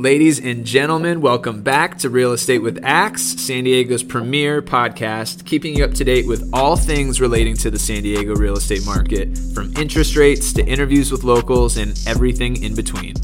[0.00, 5.76] Ladies and gentlemen, welcome back to Real Estate with Axe, San Diego's premier podcast, keeping
[5.76, 9.36] you up to date with all things relating to the San Diego real estate market,
[9.52, 13.14] from interest rates to interviews with locals and everything in between.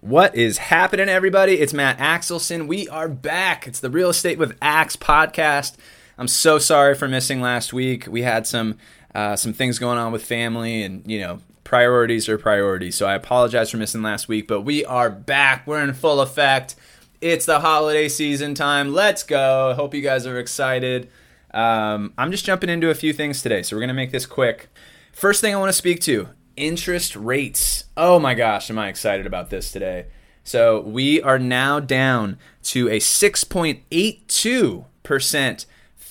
[0.00, 1.54] What is happening, everybody?
[1.54, 2.66] It's Matt Axelson.
[2.66, 3.66] We are back.
[3.66, 5.76] It's the Real Estate with Axe podcast.
[6.18, 8.06] I'm so sorry for missing last week.
[8.06, 8.78] We had some
[9.14, 12.96] uh, some things going on with family, and you know, priorities are priorities.
[12.96, 15.66] So I apologize for missing last week, but we are back.
[15.66, 16.74] We're in full effect.
[17.20, 18.92] It's the holiday season time.
[18.92, 19.74] Let's go.
[19.74, 21.08] Hope you guys are excited.
[21.52, 24.68] Um, I'm just jumping into a few things today, so we're gonna make this quick.
[25.12, 27.84] First thing I want to speak to interest rates.
[27.96, 30.06] Oh my gosh, am I excited about this today?
[30.44, 35.66] So we are now down to a 6.82%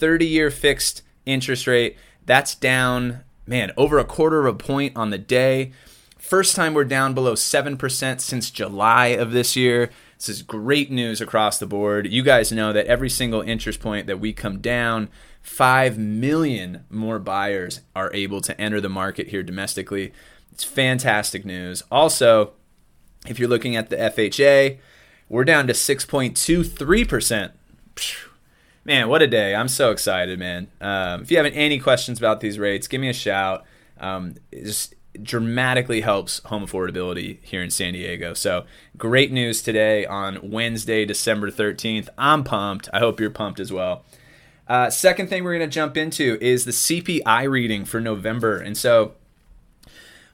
[0.00, 1.96] 30 year fixed interest rate.
[2.24, 5.72] That's down, man, over a quarter of a point on the day.
[6.16, 9.90] First time we're down below 7% since July of this year.
[10.16, 12.06] This is great news across the board.
[12.06, 15.10] You guys know that every single interest point that we come down,
[15.42, 20.12] 5 million more buyers are able to enter the market here domestically.
[20.50, 21.82] It's fantastic news.
[21.90, 22.52] Also,
[23.26, 24.78] if you're looking at the FHA,
[25.28, 27.50] we're down to 6.23%.
[28.84, 29.54] Man, what a day.
[29.54, 30.68] I'm so excited, man.
[30.80, 33.64] Um, if you have any questions about these rates, give me a shout.
[33.98, 38.32] Um, it just dramatically helps home affordability here in San Diego.
[38.32, 38.64] So,
[38.96, 42.08] great news today on Wednesday, December 13th.
[42.16, 42.88] I'm pumped.
[42.92, 44.04] I hope you're pumped as well.
[44.66, 48.56] Uh, second thing we're going to jump into is the CPI reading for November.
[48.56, 49.12] And so,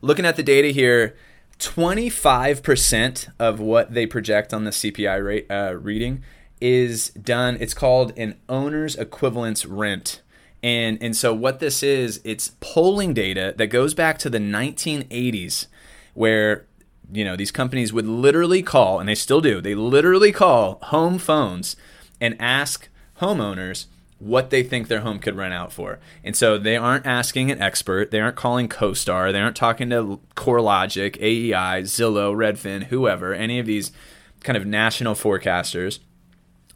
[0.00, 1.16] looking at the data here,
[1.58, 6.22] 25% of what they project on the CPI rate uh, reading
[6.60, 7.56] is done.
[7.60, 10.22] It's called an owner's equivalence rent.
[10.62, 15.66] And, and so what this is, it's polling data that goes back to the 1980s
[16.14, 16.66] where
[17.12, 19.60] you know these companies would literally call and they still do.
[19.60, 21.76] They literally call home phones
[22.20, 22.88] and ask
[23.20, 23.86] homeowners
[24.18, 25.98] what they think their home could rent out for.
[26.24, 30.20] And so they aren't asking an expert, they aren't calling CoStar, they aren't talking to
[30.34, 33.92] CoreLogic, AEI, Zillow, Redfin, whoever, any of these
[34.40, 35.98] kind of national forecasters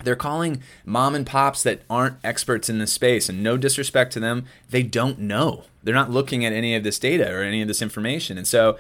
[0.05, 4.21] they're calling mom and pops that aren't experts in this space and no disrespect to
[4.21, 5.65] them they don't know.
[5.83, 8.39] They're not looking at any of this data or any of this information.
[8.39, 8.79] And so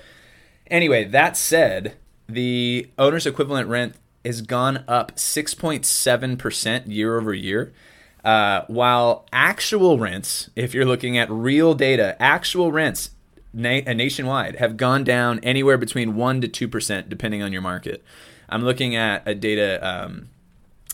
[0.71, 1.97] anyway that said
[2.29, 3.95] the owner's equivalent rent
[4.25, 7.73] has gone up 6.7% year over year
[8.25, 13.11] uh, while actual rents if you're looking at real data actual rents
[13.53, 18.03] na- uh, nationwide have gone down anywhere between 1 to 2% depending on your market.
[18.49, 20.30] I'm looking at a data um,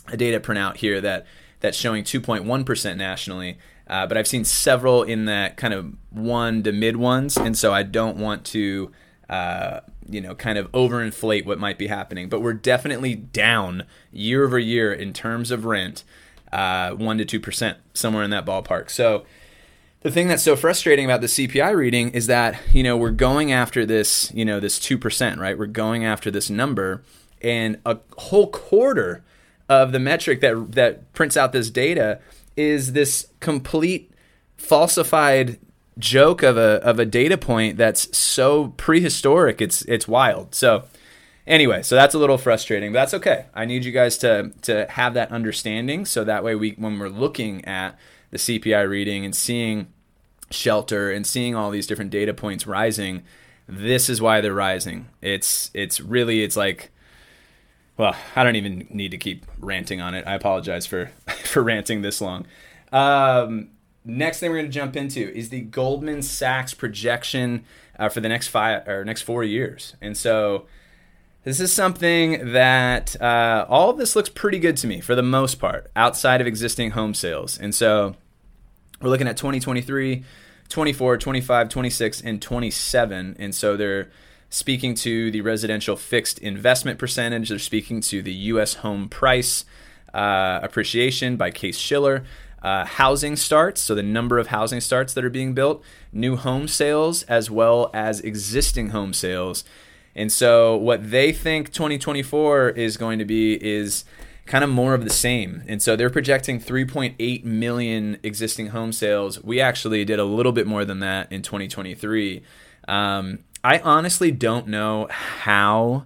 [0.07, 1.25] a data printout here that
[1.59, 3.57] that's showing 2.1% nationally.
[3.87, 7.73] Uh, but I've seen several in that kind of one to mid ones, and so
[7.73, 8.91] I don't want to,
[9.29, 9.79] uh,
[10.09, 12.27] you know, kind of overinflate what might be happening.
[12.27, 16.03] But we're definitely down year over year in terms of rent,
[16.51, 18.89] uh, one to two percent, somewhere in that ballpark.
[18.89, 19.23] So
[20.01, 23.53] the thing that's so frustrating about the CPI reading is that you know we're going
[23.53, 25.57] after this, you know, this two percent, right?
[25.57, 27.03] We're going after this number,
[27.41, 29.23] and a whole quarter
[29.69, 32.19] of the metric that that prints out this data
[32.55, 34.11] is this complete
[34.57, 35.59] falsified
[35.97, 40.53] joke of a of a data point that's so prehistoric it's it's wild.
[40.55, 40.83] So
[41.45, 43.45] anyway so that's a little frustrating but that's okay.
[43.53, 47.09] I need you guys to to have that understanding so that way we when we're
[47.09, 47.97] looking at
[48.29, 49.87] the cpi reading and seeing
[50.51, 53.23] shelter and seeing all these different data points rising
[53.67, 55.07] this is why they're rising.
[55.21, 56.91] It's it's really it's like
[57.97, 60.25] well, I don't even need to keep ranting on it.
[60.27, 61.11] I apologize for
[61.43, 62.45] for ranting this long.
[62.91, 63.69] Um,
[64.05, 67.65] next thing we're going to jump into is the Goldman Sachs projection
[67.99, 70.67] uh, for the next five or next four years, and so
[71.43, 75.23] this is something that uh, all of this looks pretty good to me for the
[75.23, 78.15] most part, outside of existing home sales, and so
[79.01, 80.23] we're looking at 2023,
[80.69, 84.11] 24, 25, 26, and 27, and so they're
[84.49, 87.49] speaking to the residential fixed investment percentage.
[87.49, 88.75] They're speaking to the U.S.
[88.75, 89.65] home price
[90.13, 92.23] uh, appreciation by Case Shiller.
[92.61, 96.67] Uh, housing starts, so the number of housing starts that are being built, new home
[96.67, 99.63] sales, as well as existing home sales.
[100.15, 104.05] And so, what they think 2024 is going to be is
[104.47, 105.61] kind of more of the same.
[105.67, 109.43] And so, they're projecting 3.8 million existing home sales.
[109.43, 112.41] We actually did a little bit more than that in 2023.
[112.87, 116.05] Um, I honestly don't know how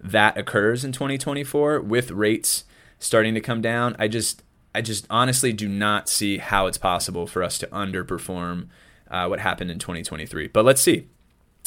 [0.00, 2.64] that occurs in 2024 with rates
[2.98, 3.94] starting to come down.
[3.96, 4.42] I just
[4.74, 8.70] I just honestly do not see how it's possible for us to underperform
[9.08, 10.48] uh, what happened in 2023.
[10.48, 11.06] But let's see.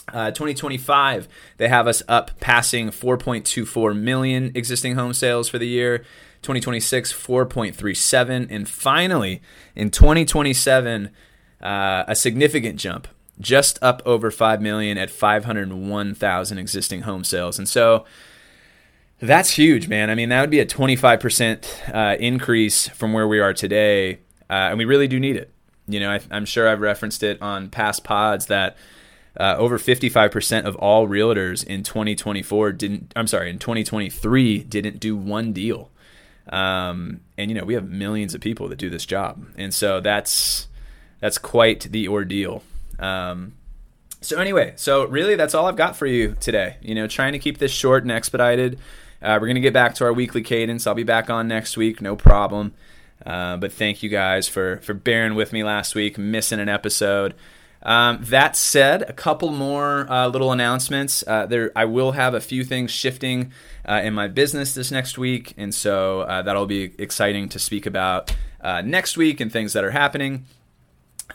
[0.09, 5.99] Uh, 2025, they have us up passing 4.24 million existing home sales for the year.
[6.41, 8.47] 2026, 4.37.
[8.49, 9.41] And finally,
[9.73, 11.11] in 2027,
[11.61, 13.07] uh, a significant jump,
[13.41, 17.57] just up over 5 million at 501,000 existing home sales.
[17.57, 18.05] And so
[19.19, 20.09] that's huge, man.
[20.09, 24.19] I mean, that would be a 25% uh, increase from where we are today.
[24.49, 25.51] Uh, and we really do need it.
[25.87, 28.77] You know, I, I'm sure I've referenced it on past pods that
[29.39, 35.15] uh, over 55% of all realtors in 2024 didn't, I'm sorry, in 2023 didn't do
[35.15, 35.91] one deal.
[36.49, 39.45] Um, and, you know, we have millions of people that do this job.
[39.55, 40.67] And so that's,
[41.19, 42.63] that's quite the ordeal.
[42.99, 43.53] Um,
[44.21, 46.77] so anyway, so really that's all I've got for you today.
[46.81, 48.79] You know, trying to keep this short and expedited.
[49.21, 50.85] Uh, we're gonna get back to our weekly cadence.
[50.85, 52.73] I'll be back on next week, no problem.
[53.25, 57.35] Uh, but thank you guys for for bearing with me last week, missing an episode.
[57.81, 61.23] Um, that said, a couple more uh, little announcements.
[61.25, 63.53] Uh, there, I will have a few things shifting
[63.87, 67.85] uh, in my business this next week, and so uh, that'll be exciting to speak
[67.85, 70.45] about uh, next week and things that are happening.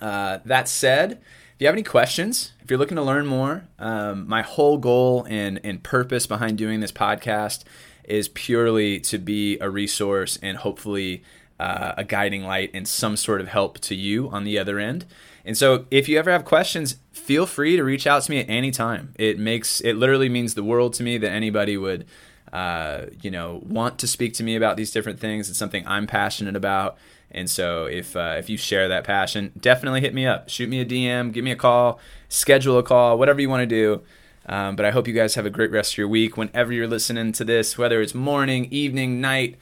[0.00, 1.20] Uh, that said,
[1.55, 5.25] if you have any questions, if you're looking to learn more, um, my whole goal
[5.31, 7.62] and, and purpose behind doing this podcast
[8.03, 11.23] is purely to be a resource and hopefully
[11.61, 15.05] uh, a guiding light and some sort of help to you on the other end.
[15.45, 18.51] And so if you ever have questions, feel free to reach out to me at
[18.51, 19.15] any time.
[19.17, 22.05] It makes it literally means the world to me that anybody would
[22.52, 25.49] uh, you know want to speak to me about these different things.
[25.49, 26.96] It's something I'm passionate about.
[27.35, 30.49] And so if uh, if you share that passion, definitely hit me up.
[30.49, 31.99] Shoot me a DM, give me a call,
[32.29, 34.02] schedule a call, whatever you want to do.
[34.46, 36.87] Um, but I hope you guys have a great rest of your week whenever you're
[36.87, 39.56] listening to this, whether it's morning, evening, night,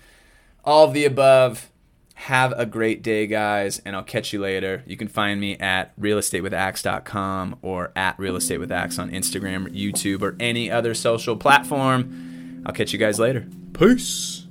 [0.64, 1.70] all of the above.
[2.14, 4.84] Have a great day, guys, and I'll catch you later.
[4.87, 10.94] You can find me at realestatewithaxe.com or at realestatewithaxe on Instagram, YouTube, or any other
[10.94, 12.21] social platform.
[12.64, 13.47] I'll catch you guys later.
[13.73, 14.42] Peace.